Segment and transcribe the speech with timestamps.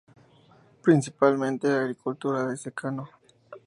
[0.81, 3.07] Principalmente, agricultura de secano.